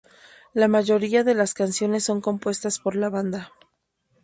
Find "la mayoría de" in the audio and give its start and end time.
0.55-1.35